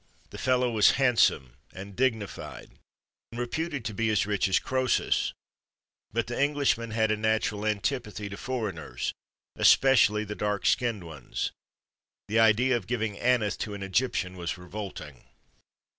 [0.31, 2.71] The fellow was handsome and dignified
[3.31, 5.31] and reputed to be as rich as Crœsus;
[6.11, 9.13] but the Englishman had a natural antipathy to foreigners,
[9.57, 11.51] especially the dark skinned ones.
[12.29, 15.25] The idea of giving Aneth to an Egyptian was revolting.